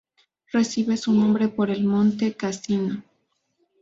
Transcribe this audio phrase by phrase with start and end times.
[0.51, 3.03] Recibe su nombre por el Monte Cassino.